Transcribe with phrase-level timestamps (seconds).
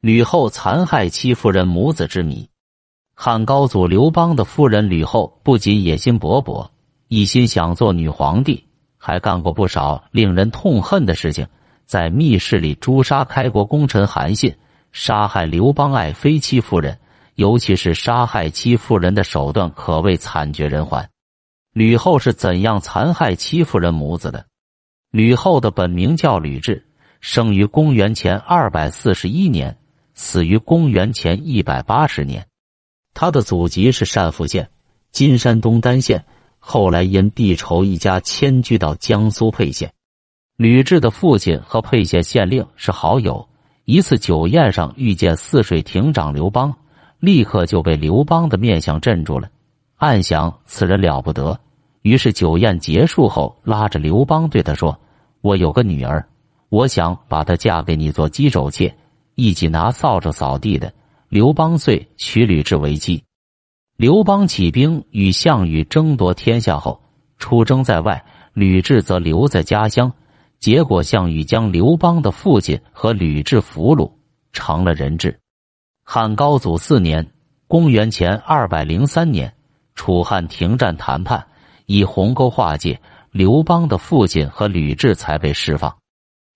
[0.00, 2.48] 吕后残害戚夫人母子之谜。
[3.14, 6.68] 汉高祖刘邦的夫人吕后不仅野心勃勃，
[7.08, 8.62] 一心想做女皇帝，
[8.98, 11.46] 还干过不少令人痛恨的事情。
[11.86, 14.54] 在密室里诛杀开国功臣韩信，
[14.92, 16.98] 杀害刘邦爱妃戚夫人，
[17.36, 21.08] 尤其是杀害戚夫人的手段可谓惨绝人寰。
[21.72, 24.44] 吕后是怎样残害戚夫人母子的？
[25.10, 26.82] 吕后的本名叫吕雉，
[27.20, 29.78] 生于公元前二百四十一年，
[30.16, 32.44] 死于公元前一百八十年。
[33.14, 34.68] 他的祖籍是单父县
[35.12, 36.24] （今山东单县），
[36.58, 39.92] 后来因避仇一家迁居到江苏沛县。
[40.56, 43.46] 吕雉的父亲和沛县县令是好友，
[43.84, 46.74] 一次酒宴上遇见泗水亭长刘邦，
[47.20, 49.50] 立刻就被刘邦的面相镇住了，
[49.96, 51.60] 暗想此人了不得。
[52.00, 54.98] 于是酒宴结束后，拉着刘邦对他说
[55.42, 56.26] ：“我有个女儿，
[56.68, 58.96] 我想把她嫁给你做姬肘妾，
[59.36, 60.92] 一起拿扫帚扫地的。”
[61.28, 63.24] 刘邦遂娶吕雉为妻。
[63.96, 67.02] 刘邦起兵与项羽争夺天下后，
[67.36, 70.12] 出征在外，吕雉则留在家乡。
[70.60, 74.10] 结果，项羽将刘邦的父亲和吕雉俘虏，
[74.52, 75.38] 成了人质。
[76.04, 77.28] 汉高祖四年
[77.66, 79.52] （公元前二百零三年），
[79.96, 81.44] 楚汉停战谈判，
[81.86, 83.00] 以鸿沟划界，
[83.32, 85.94] 刘邦的父亲和吕雉才被释放。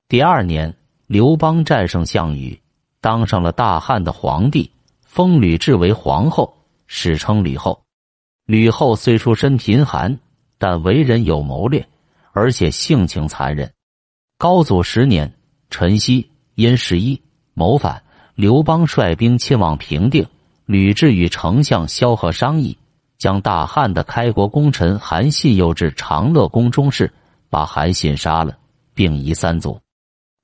[0.08, 0.76] 第二年，
[1.08, 2.60] 刘邦战胜项羽，
[3.00, 4.70] 当上了大汉的皇帝，
[5.02, 6.54] 封吕雉为皇后，
[6.86, 7.82] 史称吕后。
[8.46, 10.18] 吕后虽出身贫寒，
[10.58, 11.86] 但为人有谋略，
[12.32, 13.72] 而且性情残忍。
[14.36, 15.32] 高祖十年，
[15.70, 17.20] 陈豨因十一
[17.54, 18.02] 谋反，
[18.34, 20.26] 刘邦率兵亲往平定。
[20.66, 22.76] 吕雉与丞相萧何商议，
[23.18, 27.12] 将大汉的开国功臣韩信诱至长乐宫中室，
[27.48, 28.56] 把韩信杀了，
[28.94, 29.80] 并夷三族。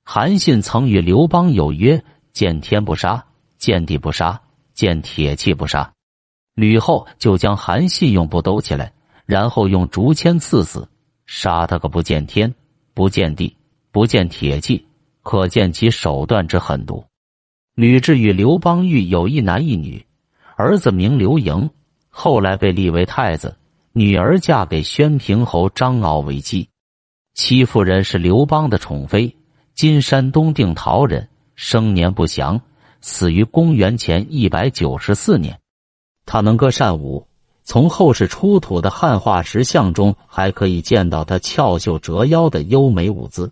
[0.03, 2.03] 韩信曾与刘邦有约：
[2.37, 3.25] 见天不杀，
[3.57, 4.39] 见地不杀，
[4.75, 5.91] 见铁器不杀。
[6.53, 8.93] 吕后就将韩信用布兜起来，
[9.25, 10.87] 然后用竹签刺死，
[11.25, 12.53] 杀他个不见天，
[12.93, 13.57] 不见地。
[13.91, 14.85] 不见铁器，
[15.23, 17.03] 可见其手段之狠毒。
[17.73, 20.05] 吕雉与刘邦育有一男一女，
[20.57, 21.67] 儿子名刘盈，
[22.07, 23.49] 后来被立为太子；
[23.93, 26.69] 女儿嫁给宣平侯张敖为妻。
[27.33, 29.35] 戚夫人是刘邦的宠妃，
[29.73, 32.61] 今山东定陶人，生年不详，
[33.01, 35.59] 死于公元前一百九十四年。
[36.25, 37.27] 他能歌善舞，
[37.63, 43.51] 从后世出土的汉画石像中还可以见到他翘袖折腰的优美舞姿。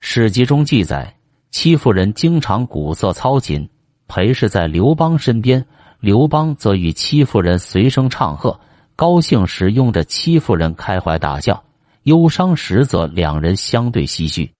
[0.00, 1.16] 史籍中记载，
[1.50, 3.68] 戚夫人经常鼓瑟操琴，
[4.06, 5.66] 陪侍在刘邦身边。
[5.98, 8.60] 刘邦则与戚夫人随声唱和，
[8.96, 11.64] 高兴时拥着戚夫人开怀大笑，
[12.02, 14.52] 忧伤时则两人相对唏嘘。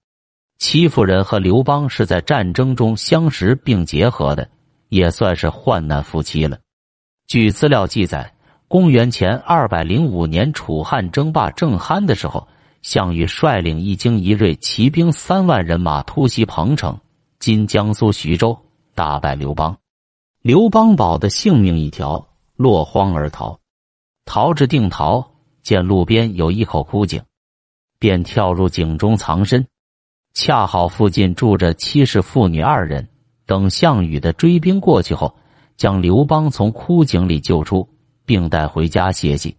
[0.60, 4.47] 戚夫人和刘邦是在战争中相识并结合的，
[4.91, 6.59] 也算是患难夫妻了。
[7.26, 8.34] 据资料记载，
[8.69, 12.47] 公元前二百零五年，楚汉争霸正酣的时候。
[12.82, 16.98] 项羽率领一精一锐骑兵三万人马突袭彭城
[17.38, 18.59] （今江苏徐州），
[18.94, 19.77] 大败刘邦。
[20.41, 23.59] 刘邦保的性命一条，落荒而逃。
[24.25, 25.31] 逃至定陶，
[25.62, 27.22] 见路边有一口枯井，
[27.98, 29.66] 便跳入井中藏身。
[30.43, 33.06] 恰好附近住着七世妇女二人。
[33.45, 35.37] 等项羽的追兵过去后，
[35.77, 37.87] 将刘邦从枯井里救出，
[38.25, 39.55] 并带回家歇息。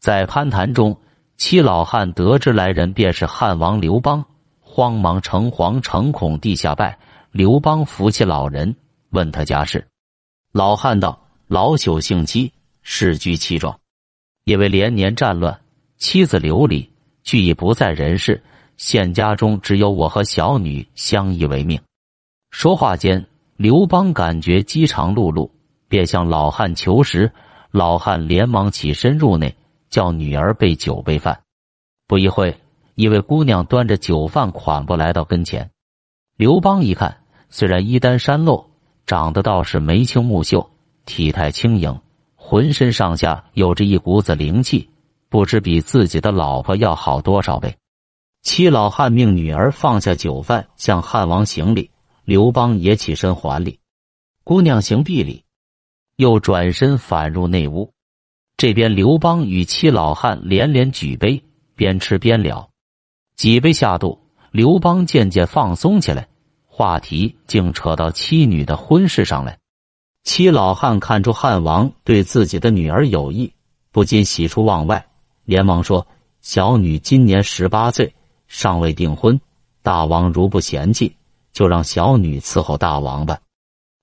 [0.00, 0.98] 在攀谈中。
[1.36, 4.24] 七老汉得知来人便是汉王刘邦，
[4.58, 6.98] 慌忙诚惶诚恐地下拜。
[7.30, 8.74] 刘邦扶起老人，
[9.10, 9.86] 问他家事。
[10.50, 12.50] 老汉道：“老朽姓戚，
[12.80, 13.78] 世居戚庄，
[14.44, 15.60] 因为连年战乱，
[15.98, 16.90] 妻子刘礼
[17.22, 18.42] 俱已不在人世，
[18.76, 21.80] 现家中只有我和小女相依为命。”
[22.50, 23.26] 说话间，
[23.56, 25.50] 刘邦感觉饥肠辘辘，
[25.88, 27.32] 便向老汉求食。
[27.70, 29.54] 老汉连忙起身入内。
[29.88, 31.40] 叫女儿备酒备饭，
[32.08, 32.54] 不一会，
[32.96, 35.70] 一位姑娘端着酒饭款步来到跟前。
[36.36, 37.16] 刘邦一看，
[37.48, 38.68] 虽然衣单衫露，
[39.06, 40.68] 长得倒是眉清目秀，
[41.06, 41.98] 体态轻盈，
[42.34, 44.90] 浑身上下有着一股子灵气，
[45.30, 47.74] 不知比自己的老婆要好多少倍。
[48.46, 51.90] 七老汉命女儿放下酒饭，向汉王行礼。
[52.24, 53.80] 刘邦也起身还礼，
[54.44, 55.42] 姑娘行毕礼，
[56.14, 57.92] 又转身返入内屋。
[58.56, 61.42] 这边刘邦与七老汉连连举杯，
[61.74, 62.70] 边吃边聊。
[63.34, 64.16] 几杯下肚，
[64.52, 66.28] 刘邦渐渐放松起来，
[66.66, 69.58] 话题竟扯到妻女的婚事上来。
[70.22, 73.52] 七老汉看出汉王对自己的女儿有意，
[73.90, 75.04] 不禁喜出望外，
[75.44, 76.06] 连忙说
[76.42, 78.14] ：“小女今年十八岁，
[78.48, 79.40] 尚未订婚，
[79.82, 81.16] 大王如不嫌弃，
[81.52, 83.38] 就让小女伺候大王吧。”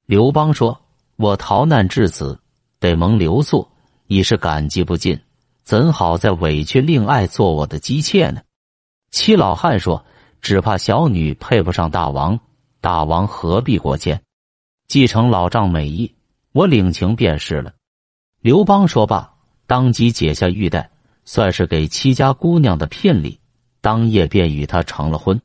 [0.06, 0.82] 刘邦说
[1.16, 2.40] ：“我逃难至此，
[2.80, 3.68] 得蒙留宿，
[4.08, 5.20] 已是感激不尽，
[5.64, 8.42] 怎好再委屈令爱做我的姬妾呢？”
[9.12, 10.06] 七老汉说
[10.42, 12.40] ：“只怕小女配不上大王，
[12.82, 14.22] 大王何必过谦？
[14.88, 16.14] 继承老丈美意，
[16.52, 17.74] 我领情便是了。”
[18.42, 19.34] 刘邦说罢，
[19.68, 20.92] 当即解下玉带，
[21.24, 23.40] 算是给戚家姑娘的聘礼，
[23.84, 25.42] 当夜便与他成了婚。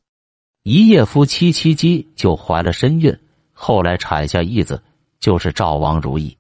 [0.63, 3.19] 一夜夫妻，戚姬就怀了身孕。
[3.53, 4.81] 后来产下一子，
[5.19, 6.39] 就是赵王如意。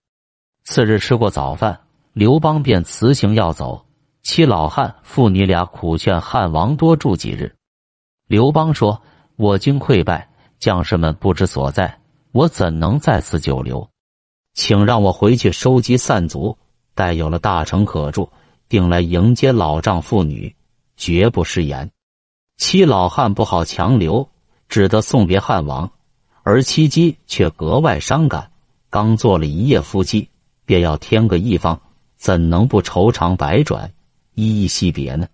[0.62, 1.80] 次日吃过早饭，
[2.12, 3.84] 刘邦便辞行要走。
[4.22, 7.52] 七老汉父女俩苦劝汉王多住几日。
[8.28, 9.02] 刘邦说
[9.34, 10.30] ：“我军溃败，
[10.60, 11.98] 将士们不知所在，
[12.30, 13.90] 我怎能在此久留？
[14.54, 16.56] 请让我回去收集散卒，
[16.94, 18.30] 待有了大城可住，
[18.68, 20.54] 定来迎接老丈妇女，
[20.98, 21.90] 绝不食言。”
[22.60, 24.28] 七老汉不好强留，
[24.68, 25.90] 只得送别汉王。
[26.42, 28.50] 而戚姬却格外伤感，
[28.90, 30.28] 刚做了一夜夫妻，
[30.64, 31.80] 便要添个一方，
[32.16, 33.92] 怎能不愁肠百转，
[34.34, 35.28] 依依惜别呢？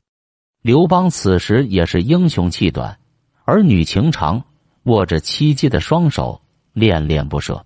[0.60, 2.98] 刘邦此时也是英雄气短，
[3.44, 4.44] 儿女情长，
[4.84, 7.64] 握着戚姬的双手，恋恋不舍。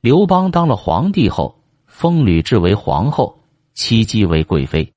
[0.00, 3.40] 刘邦当了皇帝后，封吕雉为皇后，
[3.74, 4.93] 戚姬为贵妃。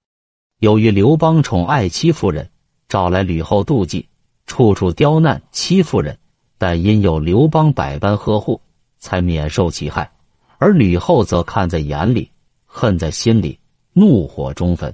[0.60, 2.50] 由于刘邦宠爱戚夫人，
[2.90, 4.08] 找来吕后妒忌，
[4.48, 6.18] 处处刁难戚夫人。
[6.58, 8.60] 但因有刘邦百般呵护，
[8.98, 10.12] 才免受其害。
[10.58, 12.32] 而吕后则看在眼里，
[12.66, 13.60] 恨在心里，
[13.94, 14.92] 怒火中焚。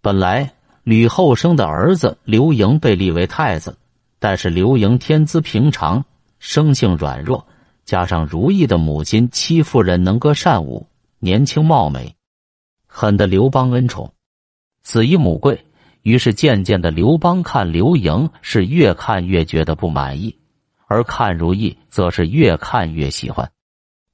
[0.00, 0.50] 本来
[0.84, 3.76] 吕后生的儿子刘盈被立为太子，
[4.18, 6.02] 但是刘盈天资平常，
[6.38, 7.46] 生性软弱，
[7.84, 10.86] 加上如意的母亲戚夫人能歌善舞，
[11.18, 12.16] 年轻貌美，
[12.86, 14.10] 很得刘邦恩宠。
[14.86, 15.66] 子以母贵，
[16.02, 20.38] 于是渐渐的，刘邦看刘盈是越看越觉得不满意。
[20.86, 23.50] 而看如意，则是越看越喜欢。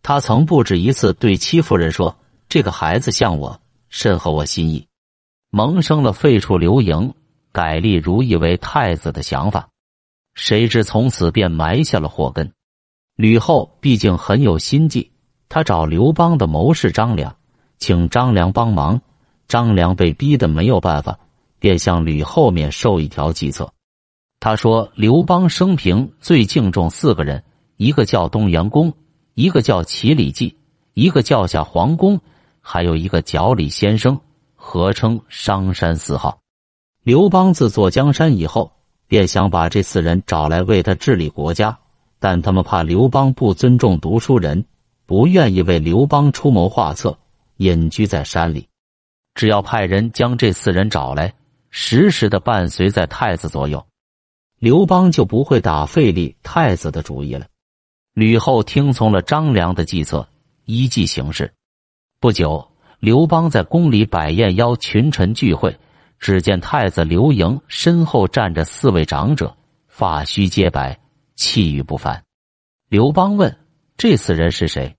[0.03, 2.17] 他曾不止一次对戚夫人说
[2.49, 3.61] ：“这个孩子像我，
[3.91, 4.89] 甚合我心意。”
[5.53, 7.13] 萌生了废除刘盈、
[7.53, 9.69] 改立如意为太子的想法。
[10.33, 12.51] 谁知从此便埋下了祸根。
[13.15, 15.13] 吕后毕竟很有心计，
[15.51, 17.37] 他找刘邦的谋士张良，
[17.77, 19.03] 请张良帮忙。
[19.53, 21.19] 张良被逼得没有办法，
[21.59, 23.71] 便向吕后面授一条计策。
[24.41, 27.45] 他说：“刘邦生平最敬重四个人，
[27.77, 28.95] 一个叫东阳公，
[29.35, 30.57] 一个叫齐礼记，
[30.95, 32.19] 一个叫下皇公，
[32.63, 34.19] 还有一个角李先生，
[34.55, 36.39] 合称商山四号。
[37.05, 38.73] 刘邦自坐江山以后，
[39.07, 41.79] 便想把这四人找来为他治理国家，
[42.19, 44.65] 但他们怕刘邦不尊重读书人，
[45.05, 47.19] 不愿意为刘邦出谋划策，
[47.59, 48.67] 隐居在山里。
[49.35, 51.33] 只要派人将这四人找来，
[51.71, 53.85] 时时的伴随在太子左右。”
[54.59, 57.47] 刘邦就不会打废立太子的主意了。
[58.15, 60.29] 吕后听从了张良的计策，
[60.67, 61.53] 依计行事。
[62.21, 62.71] 不久，
[63.01, 65.77] 刘邦在宫里摆宴邀群臣聚会，
[66.21, 69.57] 只见太子刘盈身后站着四位长者，
[69.89, 70.97] 发须皆白，
[71.35, 72.23] 气宇不凡。
[72.89, 73.59] 刘邦问
[73.99, 74.95] ：“这四人是谁？”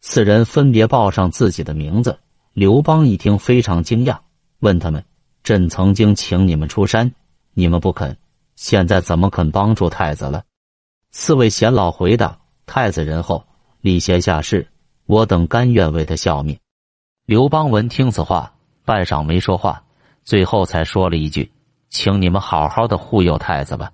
[0.00, 2.16] 四人分别报上自己的名字。
[2.52, 4.18] 刘邦一听非常惊讶，
[4.60, 5.02] 问他们
[5.42, 7.12] ：“朕曾经请你们出山，
[7.54, 8.16] 你们不肯。”
[8.54, 10.44] 现在怎么肯帮助太子了？
[11.10, 13.42] 四位贤老回答：“太子仁厚，
[13.80, 14.68] 礼贤下士，
[15.06, 16.58] 我等甘愿为他效命。”
[17.24, 18.52] 刘邦闻听此话，
[18.84, 19.82] 半晌没说话，
[20.22, 21.50] 最后才说了一句
[21.88, 23.90] ：“请你们好好的护佑太子吧。”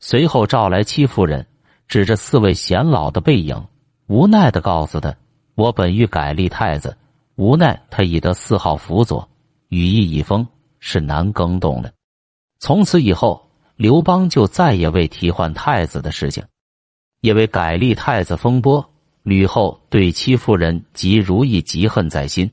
[0.00, 1.46] 随后召来戚夫人，
[1.86, 3.66] 指着四位贤老的背影，
[4.06, 5.14] 无奈的告诉他
[5.54, 6.96] ：“我本欲改立太子，
[7.42, 9.28] 无奈他已得四号辅佐，
[9.68, 10.46] 羽翼已丰，
[10.78, 11.92] 是难更动的。
[12.58, 13.40] 从此以后。”
[13.74, 16.44] 刘邦就再也未提换太子的事情，
[17.20, 18.92] 因为改立太子风波，
[19.24, 22.48] 吕后对戚夫人及如意嫉恨在心。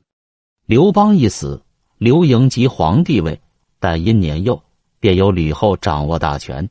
[0.66, 1.62] 刘邦一死，
[1.98, 3.40] 刘盈即皇帝位，
[3.78, 4.60] 但因年幼，
[4.98, 6.68] 便由吕后掌握大权。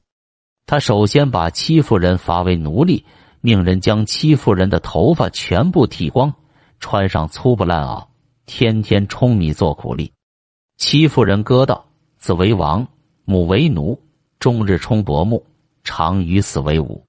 [0.65, 3.05] 他首先把戚夫人罚为奴隶，
[3.39, 6.33] 命人将戚夫人的头发全部剃光，
[6.81, 8.07] 穿上粗布烂袄，
[8.49, 10.11] 天天舂米做苦力。
[10.77, 11.85] 戚夫人歌道
[12.17, 12.87] ：“子为王，
[13.25, 14.01] 母为奴。”
[14.39, 15.43] 终日冲薄暮，
[15.83, 17.03] 常与死为伍。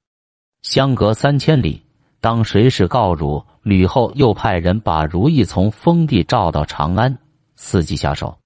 [0.63, 1.81] 相隔三千里，
[2.21, 3.43] 当谁使告汝？
[3.63, 7.17] 吕后又派人把如意从封地召到长安，
[7.57, 8.37] 伺机下手。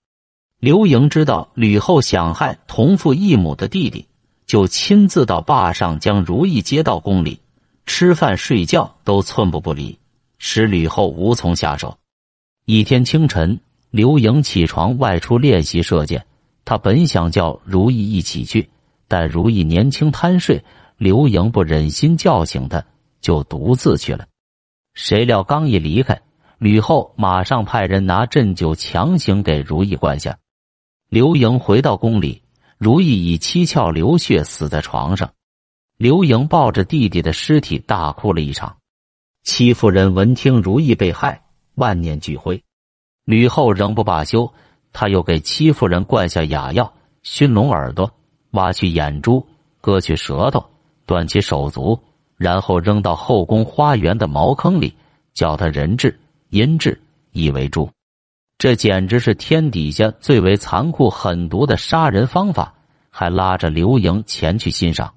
[0.60, 4.06] 刘盈知道吕后想害同父异母的弟弟，
[4.46, 7.40] 就亲自到坝上将如意接到宫里，
[7.86, 9.98] 吃饭睡觉都寸步不离，
[10.38, 11.96] 使吕后无从下手。
[12.66, 16.24] 一天清晨，刘盈起床外出练习射箭，
[16.64, 18.70] 他本想叫如意一起去。
[19.06, 20.64] 但如意年轻贪睡，
[20.96, 22.82] 刘盈不忍心叫醒他，
[23.20, 24.26] 就独自去了。
[24.94, 26.22] 谁料刚一离开，
[26.56, 30.38] 吕后马上派人拿鸩酒强行给如意灌下。
[31.10, 32.40] 刘盈回到宫里，
[32.78, 35.30] 如意已七窍流血，死在床上。
[35.98, 38.78] 刘盈抱着弟弟的尸体大哭了一场。
[39.42, 41.42] 戚夫人闻听如意被害，
[41.74, 42.62] 万念俱灰。
[43.24, 44.52] 吕后仍不罢休，
[44.92, 48.10] 他又给戚夫人灌下哑药，熏聋耳朵，
[48.50, 49.46] 挖去眼珠，
[49.80, 50.64] 割去舌头，
[51.06, 51.98] 断其手足。
[52.36, 54.92] 然后扔到后宫花园的茅坑里，
[55.32, 56.18] 叫他人质、
[56.50, 57.00] 阴质，
[57.30, 57.88] 以为猪。
[58.58, 62.74] 这简直是天底下最为残酷狠毒的杀人方法！
[63.08, 65.14] 还拉着刘盈前去欣赏。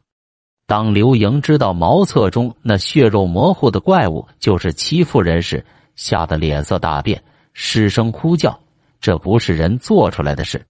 [0.67, 5.65] 当刘盈知道茅厕中那血肉模糊的怪物就是戚夫人时，
[5.97, 8.57] 吓得脸色大变，失声哭叫
[9.01, 10.65] ：“这不是人做出来的事！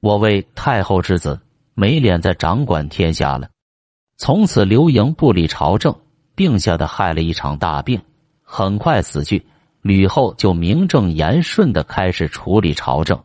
[0.00, 1.40] 我为太后之子，
[1.72, 3.48] 没脸再掌管天下了。”
[4.18, 5.94] 从此，刘盈不理朝政，
[6.34, 8.00] 病下的害了一场大病，
[8.42, 9.46] 很快死去。
[9.82, 13.22] 吕后就名正言顺的开始处理朝政。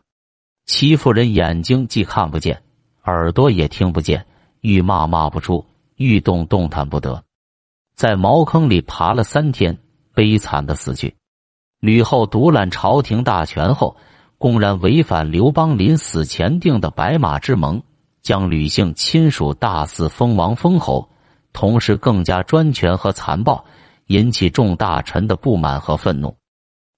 [0.66, 2.62] 戚夫人眼睛既看不见，
[3.04, 4.24] 耳朵也听不见，
[4.60, 7.24] 欲骂骂不出，欲动动弹不得，
[7.96, 9.76] 在茅坑里爬了三天，
[10.14, 11.12] 悲惨的死去。
[11.82, 13.96] 吕后独揽朝廷大权后，
[14.38, 17.82] 公然违反刘邦临死前定的白马之盟。
[18.22, 21.10] 将吕姓亲属大肆封王封侯，
[21.52, 23.64] 同时更加专权和残暴，
[24.06, 26.36] 引起众大臣的不满和愤怒。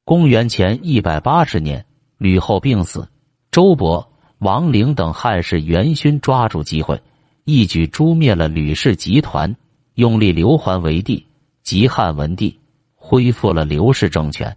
[0.05, 1.87] 公元前一百八十年，
[2.19, 3.09] 吕后病死，
[3.51, 7.01] 周勃、王陵等汉室元勋抓住机会，
[7.45, 9.57] 一举诛灭了吕氏集团，
[9.95, 11.27] 拥立刘桓为帝，
[11.63, 12.61] 即汉文帝，
[12.95, 14.55] 恢复了刘氏政权。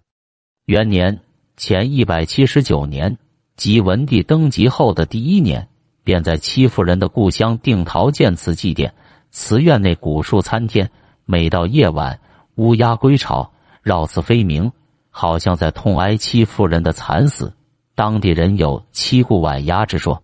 [0.67, 1.21] 元年
[1.55, 3.17] 前一百七十九年，
[3.55, 5.69] 即文帝登基后的第一年。
[6.03, 8.91] 便在戚夫人的故乡定陶建祠祭奠，
[9.31, 10.89] 祠院内古树参天。
[11.23, 12.19] 每到夜晚，
[12.55, 13.49] 乌鸦归巢，
[13.81, 14.69] 绕寺飞鸣，
[15.09, 17.53] 好像在痛哀戚夫人的惨死。
[17.95, 20.21] 当地人有“七故晚鸦”之说。